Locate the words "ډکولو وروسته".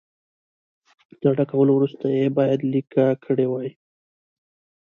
1.39-2.05